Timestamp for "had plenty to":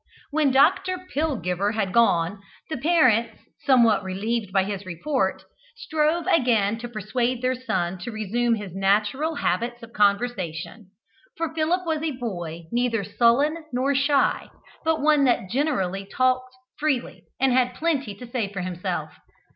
17.53-18.25